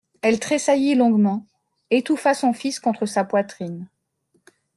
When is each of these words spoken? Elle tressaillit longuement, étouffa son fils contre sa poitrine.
Elle 0.23 0.39
tressaillit 0.39 0.95
longuement, 0.95 1.45
étouffa 1.91 2.33
son 2.33 2.53
fils 2.53 2.79
contre 2.79 3.05
sa 3.05 3.23
poitrine. 3.23 3.87